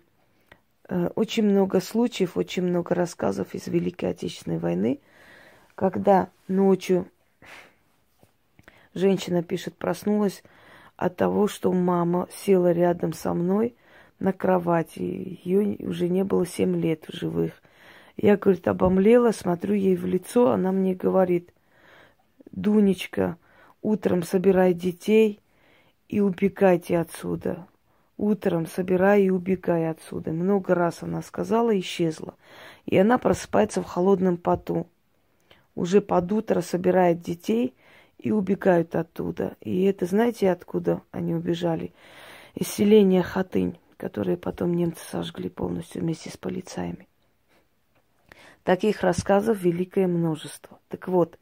э, 0.91 1.09
очень 1.15 1.45
много 1.45 1.81
случаев, 1.81 2.37
очень 2.37 2.63
много 2.65 2.95
рассказов 2.95 3.55
из 3.55 3.67
Великой 3.67 4.11
Отечественной 4.11 4.59
войны, 4.59 5.01
когда 5.75 6.29
ночью 6.47 7.09
женщина 8.93 9.43
пишет, 9.43 9.75
проснулась 9.75 10.43
от 10.97 11.17
того, 11.17 11.49
что 11.49 11.73
мама 11.73 12.29
села 12.31 12.73
рядом 12.73 13.15
со 13.15 13.33
мной 13.33 13.75
на 14.19 14.35
кровати. 14.35 15.41
Ее 15.43 15.79
уже 15.79 16.11
не 16.11 16.23
было 16.23 16.47
семь 16.47 16.79
лет 16.79 17.07
в 17.09 17.17
живых. 17.17 17.53
Я, 18.19 18.37
говорит, 18.37 18.69
обомлела, 18.69 19.33
смотрю 19.33 19.73
ей 19.73 19.97
в 19.97 20.05
лицо, 20.05 20.51
она 20.51 20.73
мне 20.73 20.95
говорит, 20.95 21.55
Дунечка, 22.53 23.39
утром 23.81 24.23
собирай 24.25 24.75
детей 24.75 25.41
и 26.11 26.21
убегайте 26.21 26.99
отсюда. 26.99 27.67
Утром 28.21 28.67
собирай 28.67 29.23
и 29.23 29.31
убегай 29.31 29.89
отсюда. 29.89 30.33
Много 30.33 30.75
раз 30.75 31.03
она 31.03 31.23
сказала, 31.23 31.77
исчезла. 31.81 32.35
И 32.85 32.99
она 32.99 33.17
просыпается 33.17 33.81
в 33.81 33.87
холодном 33.87 34.37
поту. 34.37 34.87
Уже 35.75 36.03
под 36.03 36.31
утро 36.31 36.61
собирает 36.61 37.23
детей 37.23 37.75
и 38.19 38.31
убегают 38.31 38.95
оттуда. 38.95 39.57
И 39.63 39.85
это 39.85 40.05
знаете, 40.05 40.51
откуда 40.51 41.01
они 41.13 41.35
убежали? 41.35 41.95
Из 42.55 42.69
селения 42.69 43.23
Хатынь, 43.23 43.79
которое 43.97 44.37
потом 44.37 44.75
немцы 44.75 45.03
сожгли 45.03 45.49
полностью 45.49 46.03
вместе 46.03 46.29
с 46.29 46.37
полицаями. 46.37 47.09
Таких 48.65 49.01
рассказов 49.01 49.63
великое 49.63 50.07
множество. 50.07 50.79
Так 50.91 51.09
вот, 51.09 51.39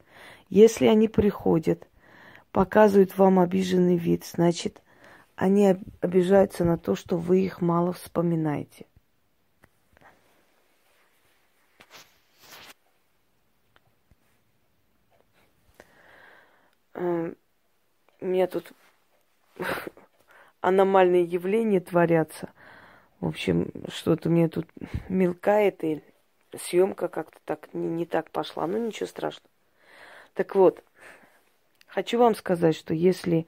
если 0.47 0.85
они 0.85 1.09
приходят 1.09 1.89
показывают 2.53 3.17
вам 3.17 3.37
обиженный 3.37 3.97
вид, 3.97 4.23
значит, 4.23 4.81
они 5.39 5.77
обижаются 6.01 6.65
на 6.65 6.77
то, 6.77 6.95
что 6.95 7.17
вы 7.17 7.41
их 7.45 7.61
мало 7.61 7.93
вспоминаете. 7.93 8.85
Эм, 16.93 17.37
у 18.19 18.25
меня 18.25 18.47
тут 18.47 18.73
аномальные 20.61 21.23
явления 21.23 21.79
творятся. 21.79 22.49
В 23.21 23.27
общем, 23.27 23.71
что-то 23.87 24.29
мне 24.29 24.49
тут 24.49 24.67
мелкает, 25.07 25.85
и 25.85 26.03
съемка 26.57 27.07
как-то 27.07 27.39
так 27.45 27.73
не, 27.73 27.87
не 27.87 28.05
так 28.05 28.29
пошла. 28.31 28.67
Ну, 28.67 28.85
ничего 28.85 29.07
страшного. 29.07 29.49
Так 30.33 30.55
вот, 30.55 30.83
Хочу 31.89 32.19
вам 32.19 32.35
сказать, 32.35 32.75
что 32.75 32.93
если 32.93 33.47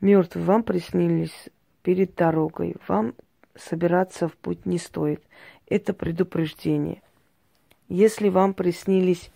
мертвые 0.00 0.44
вам 0.44 0.62
приснились 0.62 1.48
перед 1.82 2.14
дорогой, 2.14 2.76
вам 2.88 3.14
собираться 3.54 4.28
в 4.28 4.36
путь 4.36 4.66
не 4.66 4.78
стоит. 4.78 5.22
Это 5.66 5.92
предупреждение. 5.92 7.02
Если 7.88 8.28
вам 8.28 8.54
приснились 8.54 9.30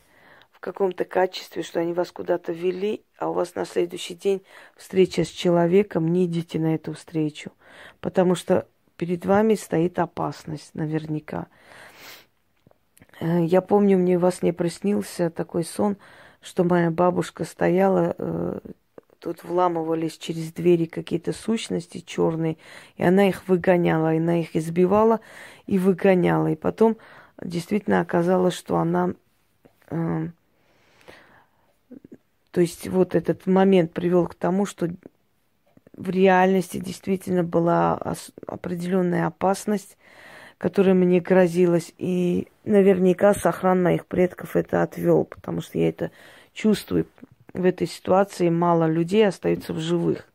в 0.52 0.60
каком-то 0.60 1.04
качестве, 1.04 1.62
что 1.62 1.80
они 1.80 1.92
вас 1.92 2.10
куда-то 2.12 2.52
вели, 2.52 3.02
а 3.18 3.30
у 3.30 3.32
вас 3.32 3.54
на 3.54 3.64
следующий 3.64 4.14
день 4.14 4.42
встреча 4.76 5.24
с 5.24 5.28
человеком, 5.28 6.08
не 6.08 6.26
идите 6.26 6.58
на 6.58 6.74
эту 6.74 6.94
встречу, 6.94 7.52
потому 8.00 8.34
что 8.34 8.66
перед 8.96 9.26
вами 9.26 9.54
стоит 9.54 9.98
опасность 9.98 10.74
наверняка. 10.74 11.46
Э, 13.20 13.44
я 13.44 13.60
помню, 13.60 13.98
мне 13.98 14.18
вас 14.18 14.42
не 14.42 14.52
приснился 14.52 15.30
такой 15.30 15.64
сон– 15.64 15.96
что 16.44 16.62
моя 16.62 16.90
бабушка 16.90 17.44
стояла, 17.44 18.14
э, 18.16 18.58
тут 19.24 19.42
вламывались 19.42 20.18
через 20.18 20.52
двери 20.52 20.84
какие-то 20.84 21.32
сущности 21.32 22.04
черные, 22.04 22.58
и 22.96 23.04
она 23.04 23.26
их 23.26 23.48
выгоняла, 23.48 24.12
и 24.14 24.18
она 24.18 24.40
их 24.40 24.54
избивала 24.54 25.20
и 25.66 25.78
выгоняла. 25.78 26.48
И 26.48 26.56
потом 26.56 26.98
действительно 27.42 28.00
оказалось, 28.00 28.52
что 28.52 28.76
она... 28.76 29.14
Э, 29.88 30.28
то 32.50 32.60
есть 32.60 32.86
вот 32.86 33.14
этот 33.14 33.46
момент 33.46 33.94
привел 33.94 34.26
к 34.26 34.34
тому, 34.34 34.66
что 34.66 34.90
в 35.96 36.10
реальности 36.10 36.76
действительно 36.76 37.44
была 37.44 37.98
определенная 38.46 39.26
опасность, 39.26 39.96
которая 40.58 40.92
мне 40.92 41.20
грозилась. 41.20 41.94
И 41.96 42.48
наверняка 42.64 43.32
сохран 43.32 43.82
моих 43.82 44.04
предков 44.04 44.54
это 44.54 44.82
отвел, 44.82 45.24
потому 45.24 45.62
что 45.62 45.78
я 45.78 45.88
это 45.88 46.10
чувствую. 46.52 47.06
В 47.54 47.64
этой 47.64 47.86
ситуации 47.86 48.50
мало 48.50 48.86
людей 48.86 49.26
остаются 49.26 49.72
в 49.72 49.78
живых. 49.78 50.28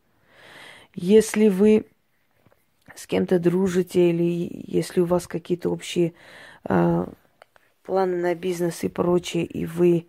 Если 0.94 1.48
вы 1.48 1.86
с 2.94 3.06
кем-то 3.06 3.38
дружите 3.38 4.10
или 4.10 4.50
если 4.66 5.00
у 5.00 5.04
вас 5.04 5.26
какие-то 5.26 5.70
общие 5.70 6.14
э, 6.64 7.06
планы 7.82 8.16
на 8.16 8.34
бизнес 8.34 8.82
и 8.84 8.88
прочее, 8.88 9.44
и 9.44 9.66
вы 9.66 10.06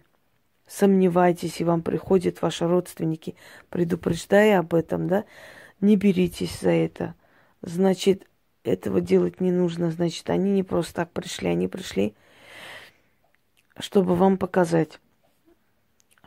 сомневаетесь, 0.68 1.60
и 1.60 1.66
вам 1.66 1.82
приходят 1.82 2.42
ваши 2.42 2.66
родственники, 2.66 3.36
предупреждая 3.70 4.60
об 4.60 4.74
этом, 4.74 5.08
да, 5.08 5.26
не 5.82 5.98
беритесь 5.98 6.60
за 6.62 6.72
это. 6.72 7.14
Значит, 7.62 8.26
этого 8.64 9.02
делать 9.02 9.42
не 9.42 9.52
нужно. 9.52 9.92
Значит, 9.92 10.30
они 10.30 10.52
не 10.52 10.64
просто 10.64 10.94
так 10.94 11.12
пришли, 11.12 11.50
они 11.50 11.68
пришли, 11.68 12.14
чтобы 13.78 14.16
вам 14.16 14.38
показать, 14.38 15.00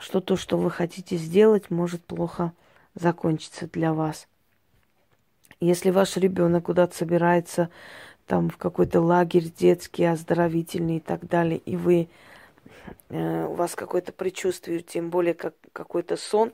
что 0.04 0.20
то, 0.20 0.36
что 0.36 0.58
вы 0.58 0.70
хотите 0.70 1.16
сделать, 1.16 1.70
может 1.70 2.04
плохо 2.04 2.52
закончиться 2.94 3.66
для 3.66 3.94
вас. 3.94 4.28
Если 5.60 5.88
ваш 5.88 6.18
ребенок 6.18 6.66
куда-то 6.66 6.94
собирается, 6.94 7.70
там 8.26 8.50
в 8.50 8.58
какой-то 8.58 9.00
лагерь 9.00 9.50
детский, 9.50 10.04
оздоровительный 10.04 10.98
и 10.98 11.00
так 11.00 11.26
далее, 11.26 11.56
и 11.56 11.76
вы 11.76 12.08
э, 13.08 13.46
у 13.46 13.54
вас 13.54 13.74
какое-то 13.74 14.12
предчувствие, 14.12 14.82
тем 14.82 15.08
более 15.08 15.32
как 15.32 15.54
какой-то 15.72 16.18
сон, 16.18 16.52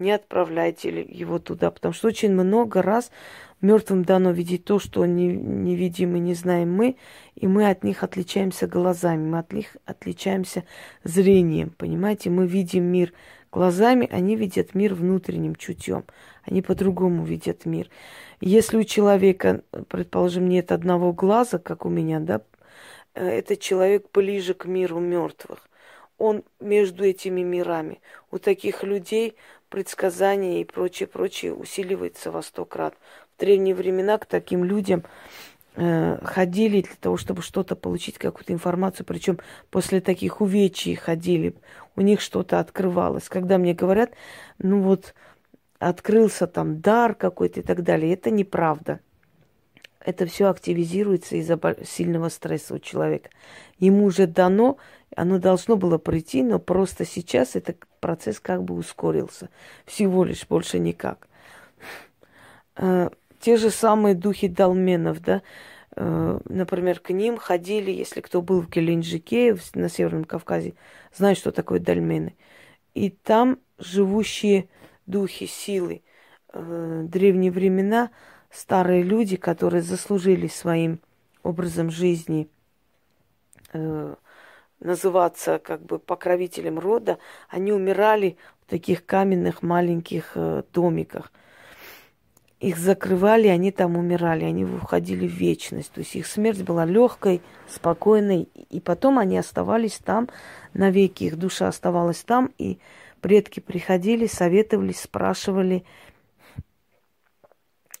не 0.00 0.10
отправляйте 0.10 0.88
его 1.00 1.38
туда, 1.38 1.70
потому 1.70 1.94
что 1.94 2.08
очень 2.08 2.32
много 2.32 2.82
раз 2.82 3.12
мертвым 3.60 4.04
дано 4.04 4.30
видеть 4.30 4.64
то, 4.64 4.78
что 4.78 5.04
не, 5.06 5.26
не 5.28 5.76
видим 5.76 6.16
и 6.16 6.20
не 6.20 6.34
знаем 6.34 6.72
мы, 6.72 6.96
и 7.34 7.46
мы 7.46 7.68
от 7.68 7.84
них 7.84 8.02
отличаемся 8.02 8.66
глазами, 8.66 9.26
мы 9.26 9.38
от 9.38 9.52
них 9.52 9.76
отличаемся 9.84 10.64
зрением, 11.04 11.70
понимаете? 11.70 12.30
Мы 12.30 12.46
видим 12.46 12.84
мир 12.84 13.12
глазами, 13.50 14.08
они 14.10 14.36
видят 14.36 14.74
мир 14.74 14.94
внутренним 14.94 15.56
чутьем, 15.56 16.04
они 16.42 16.62
по-другому 16.62 17.24
видят 17.24 17.66
мир. 17.66 17.88
Если 18.40 18.76
у 18.76 18.84
человека, 18.84 19.62
предположим, 19.88 20.48
нет 20.48 20.70
одного 20.70 21.12
глаза, 21.12 21.58
как 21.58 21.84
у 21.84 21.88
меня, 21.88 22.20
да, 22.20 22.42
этот 23.14 23.60
человек 23.60 24.06
ближе 24.12 24.54
к 24.54 24.66
миру 24.66 25.00
мертвых. 25.00 25.68
Он 26.18 26.42
между 26.60 27.04
этими 27.04 27.42
мирами. 27.42 28.00
У 28.30 28.38
таких 28.38 28.82
людей 28.82 29.36
предсказания 29.68 30.60
и 30.60 30.64
прочее, 30.64 31.06
прочее 31.06 31.54
усиливается 31.54 32.30
во 32.30 32.42
сто 32.42 32.64
крат. 32.64 32.96
Древние 33.38 33.74
времена 33.74 34.18
к 34.18 34.26
таким 34.26 34.64
людям 34.64 35.04
э, 35.76 36.18
ходили 36.24 36.82
для 36.82 36.96
того, 37.00 37.16
чтобы 37.16 37.42
что-то 37.42 37.76
получить, 37.76 38.18
какую-то 38.18 38.52
информацию, 38.52 39.06
причем 39.06 39.38
после 39.70 40.00
таких 40.00 40.40
увечий 40.40 40.94
ходили, 40.94 41.54
у 41.96 42.00
них 42.00 42.20
что-то 42.20 42.58
открывалось. 42.58 43.28
Когда 43.28 43.58
мне 43.58 43.74
говорят, 43.74 44.10
ну 44.58 44.82
вот, 44.82 45.14
открылся 45.78 46.46
там 46.46 46.80
дар 46.80 47.14
какой-то 47.14 47.60
и 47.60 47.62
так 47.62 47.82
далее, 47.82 48.14
это 48.14 48.30
неправда. 48.30 49.00
Это 50.00 50.26
все 50.26 50.46
активизируется 50.46 51.36
из-за 51.36 51.58
сильного 51.84 52.28
стресса 52.28 52.74
у 52.74 52.78
человека. 52.78 53.30
Ему 53.78 54.04
уже 54.04 54.26
дано 54.26 54.78
оно 55.16 55.38
должно 55.38 55.76
было 55.76 55.98
прийти, 55.98 56.42
но 56.42 56.58
просто 56.58 57.04
сейчас 57.04 57.56
этот 57.56 57.84
процесс 58.00 58.40
как 58.40 58.62
бы 58.62 58.74
ускорился. 58.74 59.48
Всего 59.84 60.24
лишь, 60.24 60.46
больше 60.46 60.78
никак. 60.78 61.28
Э, 63.38 63.40
те 63.40 63.56
же 63.56 63.70
самые 63.70 64.14
духи 64.14 64.48
долменов, 64.48 65.20
да, 65.20 65.42
э, 65.96 66.40
например, 66.44 67.00
к 67.00 67.10
ним 67.10 67.36
ходили, 67.36 67.90
если 67.90 68.20
кто 68.20 68.42
был 68.42 68.60
в 68.60 68.68
Геленджике, 68.70 69.56
на 69.74 69.88
Северном 69.88 70.24
Кавказе, 70.24 70.74
знает, 71.14 71.38
что 71.38 71.52
такое 71.52 71.80
дольмены. 71.80 72.36
И 72.94 73.10
там 73.10 73.58
живущие 73.78 74.68
духи, 75.06 75.46
силы, 75.46 76.02
э, 76.52 77.02
древние 77.04 77.50
времена, 77.50 78.10
старые 78.50 79.02
люди, 79.02 79.36
которые 79.36 79.82
заслужили 79.82 80.48
своим 80.48 81.00
образом 81.42 81.90
жизни 81.90 82.48
называться 84.80 85.58
как 85.58 85.82
бы 85.82 85.98
покровителем 85.98 86.78
рода, 86.78 87.18
они 87.48 87.72
умирали 87.72 88.36
в 88.62 88.70
таких 88.70 89.04
каменных 89.04 89.62
маленьких 89.62 90.32
э, 90.34 90.62
домиках. 90.72 91.32
Их 92.60 92.76
закрывали, 92.76 93.46
они 93.46 93.70
там 93.70 93.96
умирали, 93.96 94.44
они 94.44 94.64
уходили 94.64 95.28
в 95.28 95.32
вечность. 95.32 95.92
То 95.92 96.00
есть 96.00 96.16
их 96.16 96.26
смерть 96.26 96.62
была 96.62 96.84
легкой, 96.84 97.40
спокойной, 97.68 98.48
и 98.70 98.80
потом 98.80 99.18
они 99.18 99.38
оставались 99.38 99.98
там 99.98 100.28
навеки, 100.74 101.24
их 101.24 101.36
душа 101.36 101.68
оставалась 101.68 102.24
там, 102.24 102.50
и 102.58 102.78
предки 103.20 103.60
приходили, 103.60 104.26
советовались, 104.26 105.00
спрашивали, 105.00 105.84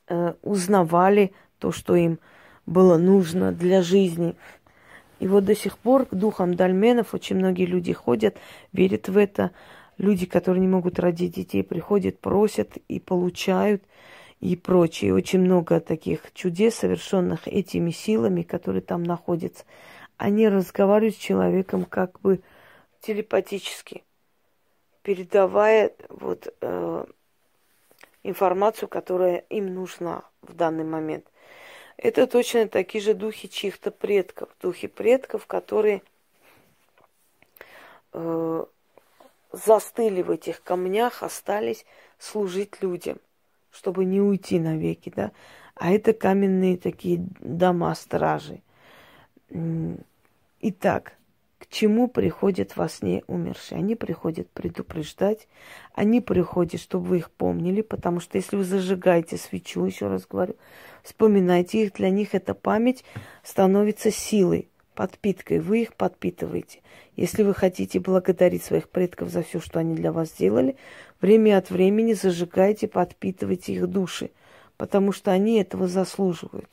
э, 0.08 0.34
узнавали 0.42 1.32
то, 1.60 1.70
что 1.70 1.94
им 1.94 2.18
было 2.66 2.98
нужно 2.98 3.52
для 3.52 3.82
жизни. 3.82 4.34
И 5.20 5.28
вот 5.28 5.44
до 5.44 5.54
сих 5.54 5.78
пор 5.78 6.06
к 6.06 6.14
духам 6.14 6.54
дольменов 6.54 7.14
очень 7.14 7.36
многие 7.36 7.66
люди 7.66 7.92
ходят, 7.92 8.36
верят 8.72 9.08
в 9.08 9.16
это. 9.16 9.52
Люди, 9.98 10.26
которые 10.26 10.60
не 10.60 10.68
могут 10.68 10.98
родить 10.98 11.34
детей, 11.34 11.64
приходят, 11.64 12.20
просят 12.20 12.76
и 12.88 13.00
получают 13.00 13.82
и 14.40 14.56
прочее. 14.56 15.14
Очень 15.14 15.40
много 15.40 15.80
таких 15.80 16.32
чудес, 16.34 16.76
совершенных 16.76 17.46
этими 17.48 17.90
силами, 17.90 18.42
которые 18.42 18.82
там 18.82 19.02
находятся. 19.02 19.64
Они 20.16 20.48
разговаривают 20.48 21.16
с 21.16 21.18
человеком 21.18 21.84
как 21.84 22.20
бы 22.20 22.40
телепатически, 23.00 24.02
передавая 25.02 25.92
вот 26.08 26.52
э, 26.60 27.04
информацию, 28.22 28.88
которая 28.88 29.44
им 29.48 29.74
нужна 29.74 30.22
в 30.42 30.54
данный 30.54 30.84
момент– 30.84 31.24
это 31.98 32.28
точно 32.28 32.68
такие 32.68 33.02
же 33.02 33.12
духи 33.12 33.48
чьих-то 33.48 33.90
предков, 33.90 34.48
духи 34.62 34.86
предков, 34.86 35.46
которые 35.46 36.02
э, 38.12 38.64
застыли 39.50 40.22
в 40.22 40.30
этих 40.30 40.62
камнях, 40.62 41.24
остались 41.24 41.84
служить 42.20 42.80
людям, 42.82 43.18
чтобы 43.78 44.04
не 44.04 44.20
уйти 44.20 44.58
навеки, 44.58 45.12
да. 45.14 45.30
А 45.76 45.92
это 45.92 46.12
каменные 46.12 46.76
такие 46.76 47.24
дома 47.40 47.94
стражи. 47.94 48.60
Итак, 50.60 51.12
к 51.58 51.68
чему 51.68 52.08
приходят 52.08 52.76
во 52.76 52.88
сне 52.88 53.22
умершие? 53.28 53.78
Они 53.78 53.94
приходят 53.94 54.50
предупреждать, 54.50 55.46
они 55.94 56.20
приходят, 56.20 56.80
чтобы 56.80 57.06
вы 57.06 57.18
их 57.18 57.30
помнили, 57.30 57.82
потому 57.82 58.18
что 58.18 58.38
если 58.38 58.56
вы 58.56 58.64
зажигаете 58.64 59.36
свечу, 59.36 59.84
еще 59.84 60.08
раз 60.08 60.26
говорю, 60.26 60.56
вспоминайте 61.04 61.84
их, 61.84 61.92
для 61.92 62.10
них 62.10 62.34
эта 62.34 62.54
память 62.54 63.04
становится 63.44 64.10
силой, 64.10 64.68
подпиткой, 64.94 65.60
вы 65.60 65.82
их 65.82 65.94
подпитываете. 65.94 66.80
Если 67.14 67.44
вы 67.44 67.54
хотите 67.54 68.00
благодарить 68.00 68.64
своих 68.64 68.88
предков 68.88 69.28
за 69.28 69.42
все, 69.42 69.60
что 69.60 69.78
они 69.78 69.94
для 69.94 70.10
вас 70.12 70.30
сделали, 70.30 70.76
время 71.20 71.58
от 71.58 71.70
времени 71.70 72.12
зажигайте, 72.12 72.88
подпитывайте 72.88 73.72
их 73.72 73.86
души, 73.86 74.30
потому 74.76 75.12
что 75.12 75.30
они 75.30 75.60
этого 75.60 75.88
заслуживают. 75.88 76.68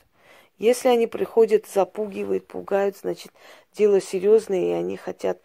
Если 0.58 0.88
они 0.88 1.08
приходят, 1.08 1.66
запугивают, 1.68 2.48
пугают, 2.48 2.98
значит, 2.98 3.32
дело 3.74 4.00
серьезное, 4.00 4.70
и 4.70 4.72
они 4.72 4.96
хотят, 4.96 5.42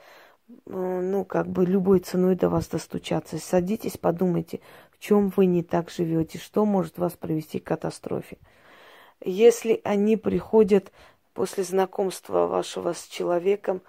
э, 0.48 0.54
ну, 0.66 1.24
как 1.24 1.48
бы 1.48 1.66
любой 1.66 1.98
ценой 1.98 2.36
до 2.36 2.48
вас 2.48 2.68
достучаться. 2.68 3.38
Садитесь, 3.38 3.98
подумайте, 3.98 4.60
в 4.92 5.00
чем 5.00 5.32
вы 5.36 5.46
не 5.46 5.64
так 5.64 5.90
живете, 5.90 6.38
что 6.38 6.64
может 6.64 6.98
вас 6.98 7.14
привести 7.14 7.58
к 7.58 7.64
катастрофе. 7.64 8.38
Если 9.24 9.80
они 9.82 10.16
приходят 10.16 10.92
после 11.34 11.64
знакомства 11.64 12.46
вашего 12.46 12.92
с 12.92 13.06
человеком, 13.06 13.82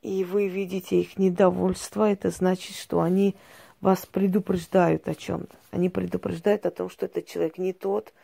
и 0.00 0.24
вы 0.24 0.48
видите 0.48 1.00
их 1.00 1.18
недовольство, 1.18 2.10
это 2.10 2.30
значит, 2.30 2.76
что 2.76 3.00
они 3.00 3.36
вас 3.82 4.06
предупреждают 4.06 5.08
о 5.08 5.14
чем-то. 5.14 5.54
Они 5.72 5.90
предупреждают 5.90 6.64
о 6.64 6.70
том, 6.70 6.88
что 6.88 7.04
этот 7.06 7.26
человек 7.26 7.58
не 7.58 7.74
тот, 7.74 8.14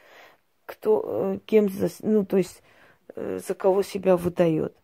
кто, 0.64 1.03
э, 1.05 1.38
кем, 1.44 1.68
ну, 2.03 2.25
то 2.25 2.38
есть, 2.38 2.62
э, 3.16 3.40
за 3.47 3.55
кого 3.55 3.83
себя 3.83 4.16
выдает. 4.16 4.75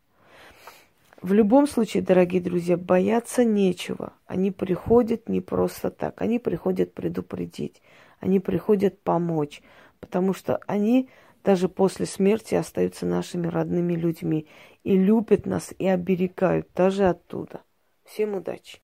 В 1.22 1.32
любом 1.32 1.66
случае, 1.66 2.02
дорогие 2.02 2.42
друзья, 2.42 2.76
бояться 2.76 3.44
нечего. 3.44 4.12
Они 4.26 4.50
приходят 4.50 5.28
не 5.28 5.40
просто 5.40 5.90
так. 5.90 6.20
Они 6.20 6.38
приходят 6.38 6.92
предупредить. 6.92 7.80
Они 8.20 8.40
приходят 8.40 9.00
помочь. 9.00 9.62
Потому 10.00 10.34
что 10.34 10.60
они 10.66 11.08
даже 11.42 11.68
после 11.68 12.04
смерти 12.04 12.56
остаются 12.56 13.06
нашими 13.06 13.46
родными 13.46 13.94
людьми. 13.94 14.46
И 14.82 14.98
любят 14.98 15.46
нас, 15.46 15.72
и 15.78 15.86
оберегают 15.86 16.68
даже 16.74 17.08
оттуда. 17.08 17.62
Всем 18.04 18.34
удачи! 18.34 18.72